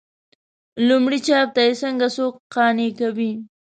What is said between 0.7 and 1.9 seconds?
لومړي چاپ ته یې